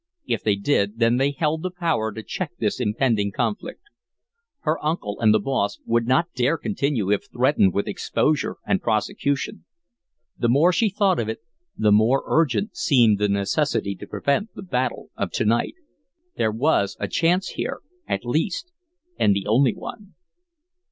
If 0.25 0.41
they 0.41 0.55
did, 0.55 0.97
then 0.97 1.17
they 1.17 1.29
held 1.29 1.61
the 1.61 1.69
power 1.69 2.11
to 2.11 2.23
check 2.23 2.53
this 2.57 2.79
impending 2.79 3.31
conflict. 3.31 3.81
Her 4.61 4.83
uncle 4.83 5.19
and 5.19 5.31
the 5.31 5.37
boss 5.39 5.77
would 5.85 6.07
not 6.07 6.33
dare 6.33 6.57
continue 6.57 7.11
if 7.11 7.25
threatened 7.31 7.75
with 7.75 7.87
exposure 7.87 8.55
and 8.65 8.81
prosecution. 8.81 9.63
The 10.35 10.49
more 10.49 10.73
she 10.73 10.89
thought 10.89 11.19
of 11.19 11.29
it, 11.29 11.43
the 11.77 11.91
more 11.91 12.23
urgent 12.25 12.75
seemed 12.75 13.19
the 13.19 13.29
necessity 13.29 13.93
to 13.97 14.07
prevent 14.07 14.55
the 14.55 14.63
battle 14.63 15.11
of 15.15 15.29
to 15.33 15.45
night. 15.45 15.75
There 16.35 16.51
was 16.51 16.97
a 16.99 17.07
chance 17.07 17.49
here, 17.49 17.81
at 18.07 18.25
least, 18.25 18.71
and 19.19 19.35
the 19.35 19.45
only 19.45 19.75
one. 19.75 20.15